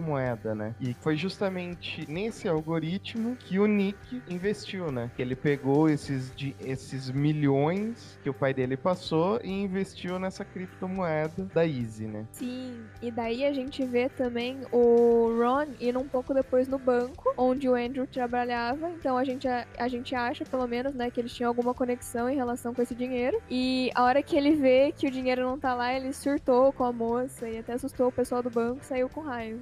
criptomoeda, 0.08 0.56
né? 0.56 0.76
E 0.80 0.94
foi 0.94 1.18
justamente 1.18 2.10
nesse 2.10 2.48
algoritmo 2.48 3.36
que 3.36 3.60
o 3.60 3.68
Nick 3.68 4.22
investiu, 4.30 4.92
né? 4.92 5.12
Que 5.16 5.22
ele 5.22 5.36
pegou 5.36 5.90
esses, 5.90 6.34
de, 6.36 6.56
esses 6.60 7.12
milhões 7.12 8.18
que 8.24 8.30
o 8.30 8.34
pai 8.34 8.54
dele 8.54 8.78
passou 8.78 9.40
e 9.44 9.50
investiu 9.50 10.18
nessa 10.18 10.46
criptomoeda 10.46 11.46
da 11.54 11.68
Easy, 11.68 12.06
né? 12.06 12.26
Sim, 12.32 12.86
e 13.02 13.12
daí 13.12 13.46
a 13.46 13.52
gente 13.52 13.84
vê 13.86 14.08
também 14.10 14.60
o 14.72 15.36
Ron 15.38 15.68
indo 15.80 16.00
um 16.00 16.08
pouco 16.08 16.34
depois 16.34 16.68
no 16.68 16.80
banco, 16.80 17.34
onde 17.38 17.68
o 17.68 17.76
Andrew 17.76 18.08
trabalhava. 18.08 18.90
Então 18.92 19.18
a 19.18 19.24
gente, 19.24 19.48
a, 19.48 19.66
a 19.78 19.88
gente 19.88 20.16
acha, 20.16 20.46
pelo 20.46 20.68
menos, 20.68 20.94
né, 20.94 21.12
que 21.12 21.20
eles 21.20 21.34
tinham 21.34 21.50
alguma 21.50 21.74
conexão 21.74 22.30
em 22.30 22.36
relação 22.36 22.74
com 22.74 22.82
esse 22.82 22.96
dinheiro. 22.96 23.42
E 23.50 23.92
a 23.94 24.04
hora 24.04 24.24
que 24.24 24.38
ele 24.38 24.56
vê 24.56 24.94
que 24.96 25.08
o 25.08 25.12
dinheiro 25.12 25.42
não 25.44 25.60
tá 25.60 25.74
lá, 25.74 25.94
ele 25.94 26.14
surtou 26.14 26.72
com 26.72 26.84
a 26.84 26.94
moça 26.94 27.50
e 27.50 27.58
até 27.58 27.74
assustou 27.74 28.08
o 28.08 28.12
pessoal 28.12 28.42
do 28.42 28.50
banco 28.50 28.80
e 28.82 28.86
saiu 28.86 29.10
com 29.10 29.22
raiva. 29.22 29.60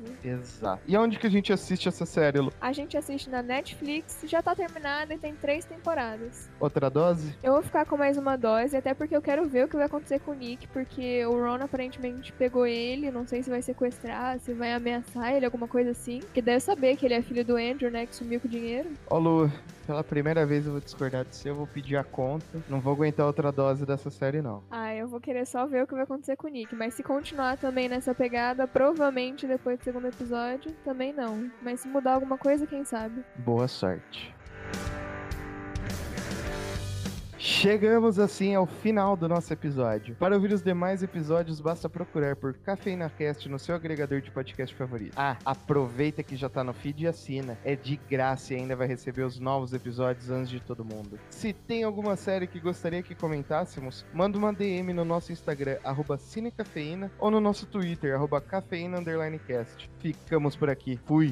E 0.87 0.97
onde 0.97 1.17
que 1.17 1.27
a 1.27 1.29
gente 1.29 1.51
assiste 1.51 1.87
essa 1.87 2.05
série, 2.05 2.39
Lu? 2.39 2.51
A 2.59 2.71
gente 2.71 2.97
assiste 2.97 3.29
na 3.29 3.41
Netflix, 3.41 4.19
já 4.25 4.41
tá 4.41 4.55
terminada 4.55 5.13
e 5.13 5.17
tem 5.17 5.35
três 5.35 5.65
temporadas. 5.65 6.49
Outra 6.59 6.89
dose? 6.89 7.35
Eu 7.43 7.53
vou 7.53 7.63
ficar 7.63 7.85
com 7.85 7.97
mais 7.97 8.17
uma 8.17 8.35
dose, 8.35 8.75
até 8.75 8.93
porque 8.93 9.15
eu 9.15 9.21
quero 9.21 9.45
ver 9.45 9.65
o 9.65 9.67
que 9.67 9.75
vai 9.75 9.85
acontecer 9.85 10.19
com 10.19 10.31
o 10.31 10.35
Nick, 10.35 10.67
porque 10.67 11.25
o 11.25 11.31
Ron 11.31 11.63
aparentemente 11.63 12.31
pegou 12.33 12.65
ele, 12.65 13.11
não 13.11 13.27
sei 13.27 13.43
se 13.43 13.49
vai 13.49 13.61
sequestrar, 13.61 14.39
se 14.39 14.53
vai 14.53 14.73
ameaçar 14.73 15.33
ele, 15.33 15.45
alguma 15.45 15.67
coisa 15.67 15.91
assim. 15.91 16.21
Que 16.33 16.41
deve 16.41 16.59
saber 16.59 16.95
que 16.95 17.05
ele 17.05 17.13
é 17.13 17.21
filho 17.21 17.45
do 17.45 17.55
Andrew, 17.55 17.91
né, 17.91 18.05
que 18.05 18.15
sumiu 18.15 18.39
com 18.39 18.47
o 18.47 18.51
dinheiro. 18.51 18.89
Ó, 19.09 19.17
Lu, 19.17 19.51
pela 19.85 20.03
primeira 20.03 20.45
vez 20.45 20.65
eu 20.65 20.73
vou 20.73 20.81
discordar 20.81 21.25
de 21.25 21.35
você, 21.35 21.49
eu 21.49 21.55
vou 21.55 21.67
pedir 21.67 21.95
a 21.97 22.03
conta. 22.03 22.45
Não 22.69 22.79
vou 22.79 22.93
aguentar 22.93 23.25
outra 23.25 23.51
dose 23.51 23.85
dessa 23.85 24.09
série, 24.09 24.41
não. 24.41 24.63
Ah, 24.69 24.93
eu 24.93 25.07
vou 25.07 25.19
querer 25.19 25.45
só 25.45 25.65
ver 25.65 25.83
o 25.83 25.87
que 25.87 25.93
vai 25.93 26.03
acontecer 26.03 26.35
com 26.35 26.47
o 26.47 26.49
Nick. 26.49 26.75
Mas 26.75 26.93
se 26.93 27.03
continuar 27.03 27.57
também 27.57 27.87
nessa 27.87 28.13
pegada, 28.13 28.67
provavelmente 28.67 29.47
depois 29.47 29.77
do 29.77 29.83
segundo 29.83 30.07
episódio, 30.07 30.71
também 30.83 31.13
não. 31.13 31.49
Mas 31.61 31.81
se 31.81 31.87
mudar 31.87 32.13
alguma 32.13 32.37
coisa, 32.37 32.67
quem 32.67 32.83
sabe? 32.83 33.23
Boa 33.37 33.67
sorte. 33.67 34.33
Chegamos 37.47 38.17
assim 38.17 38.55
ao 38.55 38.65
final 38.65 39.15
do 39.15 39.29
nosso 39.29 39.53
episódio. 39.53 40.15
Para 40.15 40.33
ouvir 40.33 40.51
os 40.51 40.63
demais 40.63 41.03
episódios, 41.03 41.61
basta 41.61 41.87
procurar 41.87 42.35
por 42.35 42.55
Cafeína 42.55 43.07
Cast 43.07 43.47
no 43.47 43.59
seu 43.59 43.75
agregador 43.75 44.19
de 44.19 44.31
podcast 44.31 44.75
favorito. 44.75 45.13
Ah, 45.15 45.37
aproveita 45.45 46.23
que 46.23 46.35
já 46.35 46.49
tá 46.49 46.63
no 46.63 46.73
feed 46.73 47.03
e 47.03 47.07
assina. 47.07 47.55
É 47.63 47.75
de 47.75 47.97
graça 48.09 48.55
e 48.55 48.57
ainda 48.57 48.75
vai 48.75 48.87
receber 48.87 49.21
os 49.21 49.39
novos 49.39 49.73
episódios 49.73 50.31
antes 50.31 50.49
de 50.49 50.59
todo 50.59 50.83
mundo. 50.83 51.19
Se 51.29 51.53
tem 51.53 51.83
alguma 51.83 52.15
série 52.15 52.47
que 52.47 52.59
gostaria 52.59 53.03
que 53.03 53.13
comentássemos, 53.13 54.03
manda 54.11 54.39
uma 54.39 54.51
DM 54.51 54.91
no 54.91 55.05
nosso 55.05 55.31
Instagram, 55.31 55.77
arroba 55.83 56.17
Cinecafeína, 56.17 57.11
ou 57.19 57.29
no 57.29 57.39
nosso 57.39 57.67
Twitter, 57.67 58.15
arroba 58.15 58.41
cafeína_cast. 58.41 59.87
Ficamos 59.99 60.55
por 60.55 60.67
aqui. 60.67 60.99
Fui! 61.05 61.31